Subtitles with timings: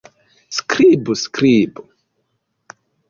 [0.59, 1.15] Skribu!
[1.25, 1.85] Skribu!